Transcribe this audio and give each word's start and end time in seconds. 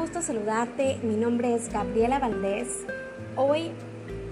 gusto 0.00 0.22
saludarte. 0.22 0.98
Mi 1.02 1.14
nombre 1.14 1.54
es 1.54 1.70
Gabriela 1.70 2.18
Valdés. 2.18 2.86
Hoy 3.36 3.70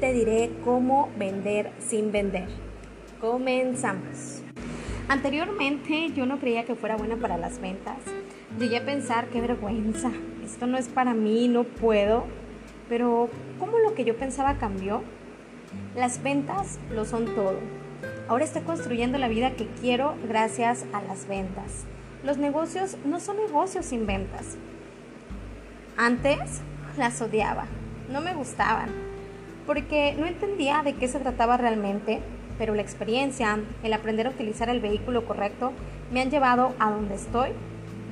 te 0.01 0.15
diré 0.15 0.51
cómo 0.65 1.11
vender 1.19 1.73
sin 1.79 2.11
vender. 2.11 2.49
Comenzamos. 3.21 4.41
Anteriormente 5.09 6.11
yo 6.17 6.25
no 6.25 6.41
creía 6.41 6.65
que 6.65 6.75
fuera 6.75 6.97
buena 6.97 7.17
para 7.17 7.37
las 7.37 7.61
ventas. 7.61 7.99
Llegué 8.59 8.79
a 8.79 8.87
pensar, 8.87 9.27
qué 9.29 9.43
vergüenza, 9.43 10.11
esto 10.43 10.67
no 10.67 10.79
es 10.79 10.89
para 10.89 11.13
mí, 11.13 11.49
no 11.49 11.65
puedo. 11.65 12.25
Pero 12.89 13.29
¿cómo 13.59 13.77
lo 13.79 13.95
que 13.95 14.07
yo 14.07 14.17
pensaba 14.17 14.57
cambió? 14.57 15.03
Las 15.95 16.23
ventas 16.23 16.79
lo 16.95 17.05
son 17.05 17.27
todo. 17.35 17.59
Ahora 18.27 18.45
estoy 18.45 18.63
construyendo 18.63 19.19
la 19.19 19.29
vida 19.29 19.51
que 19.51 19.67
quiero 19.83 20.15
gracias 20.27 20.87
a 20.95 21.03
las 21.03 21.29
ventas. 21.29 21.85
Los 22.25 22.39
negocios 22.39 22.97
no 23.05 23.21
son 23.21 23.37
negocios 23.37 23.85
sin 23.85 24.07
ventas. 24.07 24.57
Antes 26.01 26.61
las 26.97 27.21
odiaba, 27.21 27.65
no 28.09 28.21
me 28.21 28.33
gustaban, 28.33 28.89
porque 29.67 30.15
no 30.17 30.27
entendía 30.27 30.83
de 30.85 30.95
qué 30.95 31.09
se 31.09 31.19
trataba 31.19 31.57
realmente, 31.57 32.21
pero 32.57 32.77
la 32.77 32.83
experiencia, 32.83 33.59
el 33.83 33.93
aprender 33.93 34.29
a 34.29 34.31
utilizar 34.31 34.69
el 34.69 34.79
vehículo 34.79 35.27
correcto, 35.27 35.73
me 36.13 36.21
han 36.21 36.31
llevado 36.31 36.73
a 36.79 36.93
donde 36.93 37.17
estoy 37.17 37.51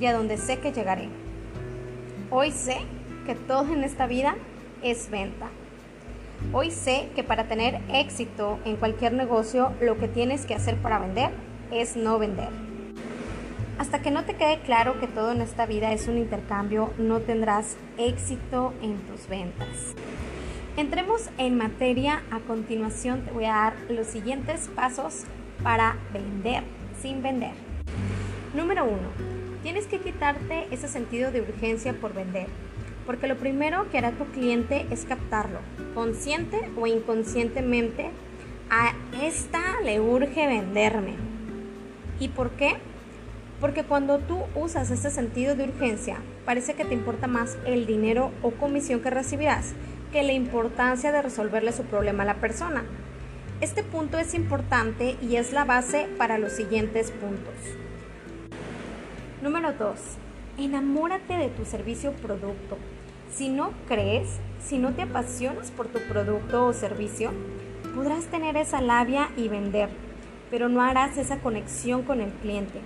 y 0.01 0.05
a 0.05 0.13
donde 0.13 0.35
sé 0.35 0.59
que 0.59 0.73
llegaré. 0.73 1.07
Hoy 2.29 2.51
sé 2.51 2.75
que 3.25 3.35
todo 3.35 3.73
en 3.73 3.85
esta 3.85 4.05
vida 4.05 4.35
es 4.83 5.09
venta. 5.09 5.47
Hoy 6.51 6.71
sé 6.71 7.07
que 7.15 7.23
para 7.23 7.45
tener 7.45 7.79
éxito 7.87 8.59
en 8.65 8.75
cualquier 8.75 9.13
negocio, 9.13 9.71
lo 9.79 9.97
que 9.97 10.09
tienes 10.09 10.45
que 10.45 10.55
hacer 10.55 10.75
para 10.75 10.99
vender 10.99 11.31
es 11.71 11.95
no 11.95 12.19
vender. 12.19 12.49
Hasta 13.79 14.01
que 14.01 14.09
no 14.09 14.25
te 14.25 14.35
quede 14.35 14.59
claro 14.61 14.99
que 14.99 15.07
todo 15.07 15.31
en 15.31 15.41
esta 15.41 15.67
vida 15.67 15.93
es 15.93 16.07
un 16.07 16.17
intercambio, 16.17 16.91
no 16.97 17.19
tendrás 17.19 17.77
éxito 17.97 18.73
en 18.81 18.97
tus 19.01 19.27
ventas. 19.27 19.93
Entremos 20.77 21.29
en 21.37 21.57
materia. 21.57 22.23
A 22.31 22.39
continuación 22.39 23.21
te 23.21 23.31
voy 23.31 23.45
a 23.45 23.53
dar 23.53 23.73
los 23.89 24.07
siguientes 24.07 24.69
pasos 24.75 25.25
para 25.61 25.95
vender 26.11 26.63
sin 26.99 27.21
vender. 27.21 27.53
Número 28.55 28.85
uno, 28.85 29.09
tienes 29.61 29.85
que 29.85 29.99
quitarte 29.99 30.67
ese 30.71 30.87
sentido 30.87 31.31
de 31.31 31.41
urgencia 31.41 31.93
por 31.93 32.13
vender, 32.13 32.47
porque 33.05 33.27
lo 33.27 33.37
primero 33.37 33.89
que 33.91 33.99
hará 33.99 34.11
tu 34.11 34.25
cliente 34.25 34.87
es 34.89 35.05
captarlo, 35.05 35.59
consciente 35.93 36.69
o 36.79 36.87
inconscientemente. 36.87 38.09
A 38.69 38.93
esta 39.21 39.81
le 39.83 39.99
urge 39.99 40.47
venderme. 40.47 41.13
¿Y 42.19 42.29
por 42.29 42.51
qué? 42.51 42.77
Porque 43.59 43.83
cuando 43.83 44.19
tú 44.19 44.39
usas 44.55 44.91
este 44.91 45.09
sentido 45.09 45.55
de 45.55 45.63
urgencia, 45.63 46.17
parece 46.45 46.75
que 46.75 46.85
te 46.85 46.93
importa 46.93 47.27
más 47.27 47.57
el 47.65 47.87
dinero 47.87 48.31
o 48.43 48.51
comisión 48.51 49.01
que 49.01 49.09
recibirás 49.09 49.73
que 50.11 50.23
la 50.23 50.33
importancia 50.33 51.11
de 51.11 51.21
resolverle 51.21 51.71
su 51.71 51.83
problema 51.83 52.23
a 52.23 52.27
la 52.27 52.35
persona. 52.35 52.83
Este 53.59 53.83
punto 53.83 54.19
es 54.19 54.35
importante 54.35 55.17
y 55.21 55.37
es 55.37 55.51
la 55.51 55.65
base 55.65 56.07
para 56.17 56.37
los 56.37 56.53
siguientes 56.53 57.09
puntos. 57.11 57.55
Número 59.41 59.73
2. 59.73 59.99
Enamórate 60.59 61.33
de 61.33 61.49
tu 61.49 61.65
servicio 61.65 62.11
o 62.11 62.13
producto. 62.13 62.77
Si 63.33 63.49
no 63.49 63.71
crees, 63.87 64.37
si 64.63 64.77
no 64.77 64.93
te 64.93 65.01
apasionas 65.01 65.71
por 65.71 65.87
tu 65.87 65.99
producto 66.07 66.67
o 66.67 66.73
servicio, 66.73 67.31
podrás 67.95 68.25
tener 68.25 68.57
esa 68.57 68.81
labia 68.81 69.29
y 69.35 69.47
vender, 69.47 69.89
pero 70.51 70.69
no 70.69 70.81
harás 70.81 71.17
esa 71.17 71.39
conexión 71.39 72.03
con 72.03 72.21
el 72.21 72.31
cliente. 72.31 72.81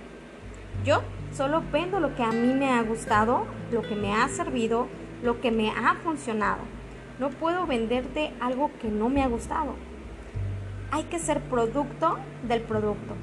Yo 0.84 1.02
solo 1.32 1.62
vendo 1.72 2.00
lo 2.00 2.14
que 2.14 2.22
a 2.22 2.32
mí 2.32 2.54
me 2.54 2.70
ha 2.70 2.82
gustado, 2.82 3.46
lo 3.70 3.82
que 3.82 3.94
me 3.94 4.14
ha 4.14 4.28
servido, 4.28 4.88
lo 5.22 5.40
que 5.40 5.50
me 5.50 5.70
ha 5.70 5.94
funcionado. 6.02 6.60
No 7.18 7.30
puedo 7.30 7.66
venderte 7.66 8.32
algo 8.40 8.70
que 8.80 8.88
no 8.88 9.08
me 9.08 9.22
ha 9.22 9.28
gustado. 9.28 9.74
Hay 10.90 11.04
que 11.04 11.18
ser 11.18 11.40
producto 11.40 12.18
del 12.46 12.62
producto. 12.62 13.14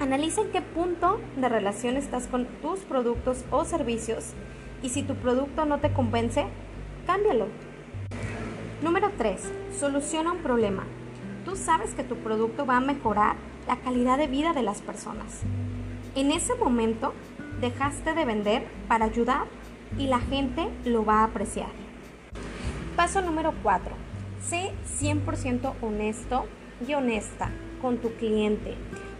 Analiza 0.00 0.40
en 0.40 0.50
qué 0.50 0.62
punto 0.62 1.20
de 1.36 1.48
relación 1.48 1.96
estás 1.96 2.26
con 2.26 2.46
tus 2.60 2.80
productos 2.80 3.44
o 3.50 3.64
servicios 3.64 4.32
y 4.82 4.88
si 4.88 5.02
tu 5.02 5.14
producto 5.14 5.64
no 5.64 5.78
te 5.78 5.92
convence, 5.92 6.46
cámbialo. 7.06 7.46
Número 8.82 9.12
3. 9.16 9.40
Soluciona 9.78 10.32
un 10.32 10.38
problema. 10.38 10.84
Tú 11.44 11.54
sabes 11.54 11.94
que 11.94 12.02
tu 12.02 12.16
producto 12.16 12.66
va 12.66 12.78
a 12.78 12.80
mejorar 12.80 13.36
la 13.68 13.76
calidad 13.76 14.18
de 14.18 14.26
vida 14.26 14.52
de 14.52 14.62
las 14.62 14.80
personas. 14.80 15.42
En 16.14 16.30
ese 16.30 16.54
momento 16.54 17.14
dejaste 17.62 18.12
de 18.12 18.26
vender 18.26 18.66
para 18.86 19.06
ayudar 19.06 19.46
y 19.96 20.08
la 20.08 20.20
gente 20.20 20.68
lo 20.84 21.06
va 21.06 21.20
a 21.20 21.24
apreciar. 21.24 21.70
Paso 22.96 23.22
número 23.22 23.54
4. 23.62 23.94
Sé 24.42 24.72
100% 25.00 25.72
honesto 25.80 26.44
y 26.86 26.92
honesta 26.92 27.50
con 27.80 27.96
tu 27.96 28.12
cliente. 28.16 28.74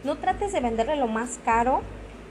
No 0.04 0.16
trates 0.16 0.52
de 0.52 0.60
venderle 0.60 0.96
lo 0.96 1.06
más 1.06 1.40
caro 1.46 1.80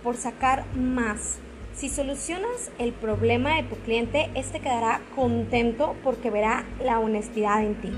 por 0.03 0.15
sacar 0.15 0.63
más. 0.75 1.39
Si 1.73 1.89
solucionas 1.89 2.69
el 2.77 2.93
problema 2.93 3.55
de 3.55 3.63
tu 3.63 3.77
cliente, 3.77 4.29
este 4.35 4.59
quedará 4.59 5.01
contento 5.15 5.95
porque 6.03 6.29
verá 6.29 6.65
la 6.83 6.99
honestidad 6.99 7.63
en 7.63 7.81
ti. 7.81 7.91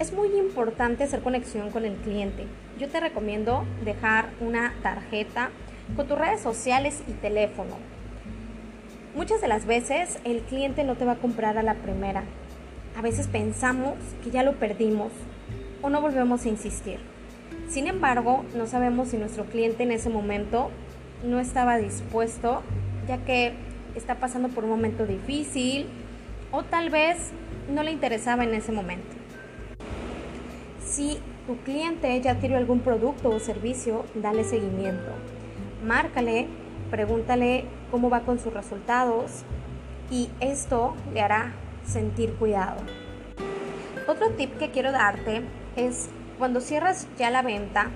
Es 0.00 0.12
muy 0.12 0.36
importante 0.36 1.04
hacer 1.04 1.20
conexión 1.20 1.70
con 1.70 1.84
el 1.84 1.94
cliente. 1.94 2.46
Yo 2.78 2.88
te 2.88 2.98
recomiendo 2.98 3.64
dejar 3.84 4.27
una 4.40 4.74
tarjeta 4.82 5.50
con 5.96 6.06
tus 6.06 6.18
redes 6.18 6.40
sociales 6.40 7.02
y 7.08 7.12
teléfono. 7.12 7.76
Muchas 9.14 9.40
de 9.40 9.48
las 9.48 9.66
veces 9.66 10.18
el 10.24 10.42
cliente 10.42 10.84
no 10.84 10.96
te 10.96 11.04
va 11.04 11.12
a 11.12 11.18
comprar 11.18 11.58
a 11.58 11.62
la 11.62 11.74
primera. 11.74 12.24
A 12.96 13.02
veces 13.02 13.26
pensamos 13.26 13.94
que 14.22 14.30
ya 14.30 14.42
lo 14.42 14.54
perdimos 14.54 15.12
o 15.82 15.90
no 15.90 16.00
volvemos 16.00 16.44
a 16.44 16.48
insistir. 16.48 16.98
Sin 17.68 17.86
embargo, 17.86 18.44
no 18.56 18.66
sabemos 18.66 19.08
si 19.08 19.16
nuestro 19.16 19.44
cliente 19.44 19.82
en 19.82 19.92
ese 19.92 20.08
momento 20.08 20.70
no 21.24 21.40
estaba 21.40 21.78
dispuesto, 21.78 22.62
ya 23.06 23.18
que 23.18 23.52
está 23.94 24.16
pasando 24.16 24.48
por 24.48 24.64
un 24.64 24.70
momento 24.70 25.06
difícil 25.06 25.86
o 26.50 26.62
tal 26.62 26.90
vez 26.90 27.30
no 27.70 27.82
le 27.82 27.90
interesaba 27.90 28.44
en 28.44 28.54
ese 28.54 28.72
momento. 28.72 29.08
Si 30.84 31.18
tu 31.48 31.56
cliente 31.62 32.20
ya 32.20 32.32
adquirió 32.32 32.58
algún 32.58 32.80
producto 32.80 33.30
o 33.30 33.40
servicio, 33.40 34.04
dale 34.14 34.44
seguimiento. 34.44 35.10
Márcale, 35.82 36.46
pregúntale 36.90 37.64
cómo 37.90 38.10
va 38.10 38.20
con 38.20 38.38
sus 38.38 38.52
resultados 38.52 39.44
y 40.10 40.28
esto 40.40 40.94
le 41.14 41.22
hará 41.22 41.54
sentir 41.86 42.34
cuidado. 42.34 42.82
Otro 44.06 44.28
tip 44.32 44.58
que 44.58 44.70
quiero 44.70 44.92
darte 44.92 45.40
es 45.74 46.10
cuando 46.36 46.60
cierras 46.60 47.08
ya 47.18 47.30
la 47.30 47.40
venta 47.40 47.88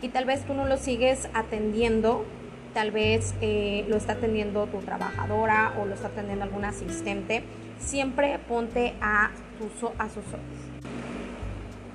y 0.00 0.08
tal 0.08 0.24
vez 0.24 0.44
tú 0.44 0.54
no 0.54 0.64
lo 0.64 0.76
sigues 0.76 1.28
atendiendo, 1.34 2.24
tal 2.72 2.92
vez 2.92 3.34
eh, 3.40 3.84
lo 3.88 3.96
está 3.96 4.12
atendiendo 4.12 4.66
tu 4.66 4.78
trabajadora 4.78 5.74
o 5.82 5.86
lo 5.86 5.94
está 5.94 6.06
atendiendo 6.06 6.44
algún 6.44 6.64
asistente, 6.64 7.42
siempre 7.80 8.38
ponte 8.38 8.94
a, 9.00 9.32
a 9.98 10.08
sus 10.08 10.22
ojos. 10.22 10.61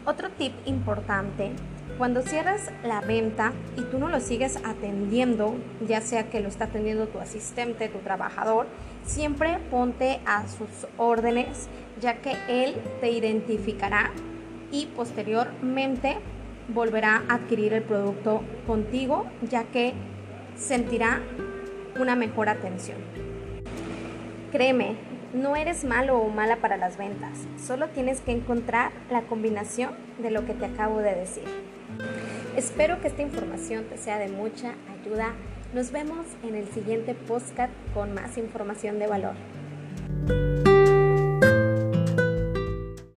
Otro 0.08 0.30
tip 0.30 0.54
importante, 0.66 1.52
cuando 1.98 2.22
cierras 2.22 2.72
la 2.82 3.02
venta 3.02 3.52
y 3.76 3.82
tú 3.82 4.00
no 4.00 4.08
lo 4.08 4.22
sigues 4.22 4.56
atendiendo, 4.64 5.56
ya 5.86 6.00
sea 6.00 6.30
que 6.30 6.40
lo 6.40 6.48
está 6.48 6.64
atendiendo 6.64 7.10
tu 7.10 7.20
asistente, 7.20 7.90
tu 7.90 7.98
trabajador, 7.98 8.68
siempre 9.04 9.58
ponte 9.70 10.22
a 10.26 10.48
sus 10.48 10.88
órdenes, 10.98 11.68
ya 12.00 12.22
que 12.22 12.38
él 12.48 12.76
te 13.02 13.12
identificará 13.12 14.12
y 14.72 14.86
posteriormente 14.86 16.16
volverá 16.70 17.24
a 17.28 17.34
adquirir 17.34 17.74
el 17.74 17.84
producto 17.84 18.44
contigo, 18.66 19.26
ya 19.42 19.66
que 19.66 19.94
sentirá 20.56 21.20
una 22.00 22.16
mejor 22.16 22.48
atención. 22.48 23.00
Créeme, 24.54 24.96
no 25.34 25.56
eres 25.56 25.84
malo 25.84 26.20
o 26.20 26.30
mala 26.30 26.58
para 26.58 26.78
las 26.78 26.98
ventas, 26.98 27.48
solo 27.58 27.90
tienes 27.90 28.22
que 28.22 28.32
encontrar 28.32 28.92
la 29.10 29.24
combinación 29.24 29.92
de 30.20 30.32
lo 30.32 30.46
que 30.46 30.54
te 30.54 30.66
acabo 30.66 31.00
de 31.00 31.16
decir. 31.16 31.44
Espero 32.56 33.02
que 33.02 33.08
esta 33.08 33.22
información 33.22 33.86
te 33.86 33.98
sea 33.98 34.18
de 34.18 34.30
mucha 34.30 34.74
ayuda. 35.00 35.34
Nos 35.74 35.92
vemos 35.92 36.26
en 36.44 36.56
el 36.56 36.68
siguiente 36.70 37.14
podcast 37.14 37.74
con 37.94 38.14
más 38.14 38.38
información 38.38 39.00
de 39.00 39.08
valor. 39.08 39.36